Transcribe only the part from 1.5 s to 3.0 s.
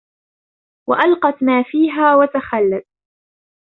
فيها وتخلت